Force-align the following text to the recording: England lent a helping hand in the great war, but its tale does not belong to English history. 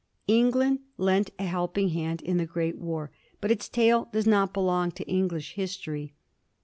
England 0.25 0.79
lent 0.97 1.29
a 1.37 1.43
helping 1.43 1.89
hand 1.89 2.23
in 2.23 2.37
the 2.37 2.45
great 2.47 2.79
war, 2.79 3.11
but 3.39 3.51
its 3.51 3.69
tale 3.69 4.09
does 4.11 4.25
not 4.25 4.51
belong 4.51 4.89
to 4.89 5.07
English 5.07 5.53
history. 5.53 6.15